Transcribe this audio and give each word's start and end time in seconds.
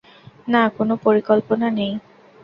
না, 0.47 0.61
কোনো 0.77 0.93
পরিকল্পনা 1.05 1.67
নেই। 1.77 1.93